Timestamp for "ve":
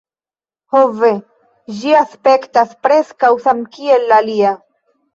1.03-1.11